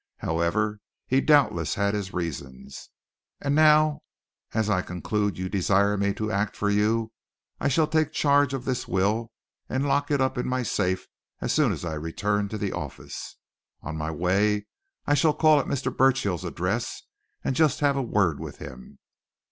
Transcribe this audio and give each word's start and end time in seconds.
However, 0.17 0.79
he 1.05 1.21
doubtless 1.21 1.75
had 1.75 1.93
his 1.93 2.11
reasons. 2.11 2.89
And 3.39 3.53
now, 3.53 4.01
as 4.51 4.67
I 4.67 4.81
conclude 4.81 5.37
you 5.37 5.47
desire 5.47 5.95
me 5.95 6.11
to 6.15 6.31
act 6.31 6.55
for 6.57 6.71
you, 6.71 7.11
I 7.59 7.67
shall 7.67 7.85
take 7.85 8.11
charge 8.11 8.51
of 8.55 8.65
this 8.65 8.87
will 8.87 9.31
and 9.69 9.87
lock 9.87 10.09
it 10.09 10.19
up 10.19 10.39
in 10.39 10.47
my 10.47 10.63
safe 10.63 11.05
as 11.39 11.53
soon 11.53 11.71
as 11.71 11.85
I 11.85 11.93
return 11.93 12.49
to 12.49 12.57
the 12.57 12.71
office. 12.73 13.35
On 13.83 13.95
my 13.95 14.09
way, 14.09 14.65
I 15.05 15.13
shall 15.13 15.35
call 15.35 15.59
at 15.59 15.67
Mr. 15.67 15.95
Burchill's 15.95 16.45
address 16.45 17.03
and 17.43 17.55
just 17.55 17.81
have 17.81 17.95
a 17.95 18.01
word 18.01 18.39
with 18.39 18.57
him. 18.57 18.97